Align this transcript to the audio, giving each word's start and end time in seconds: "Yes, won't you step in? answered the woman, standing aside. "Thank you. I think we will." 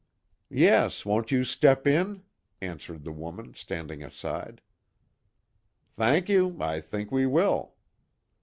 "Yes, 0.49 1.05
won't 1.05 1.29
you 1.31 1.43
step 1.43 1.85
in? 1.85 2.23
answered 2.59 3.03
the 3.03 3.11
woman, 3.11 3.53
standing 3.53 4.01
aside. 4.03 4.59
"Thank 5.93 6.27
you. 6.27 6.57
I 6.59 6.81
think 6.81 7.11
we 7.11 7.27
will." 7.27 7.75